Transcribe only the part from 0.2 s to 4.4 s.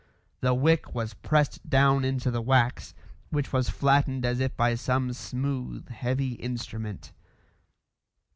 The wick was pressed down into the wax, which was flattened as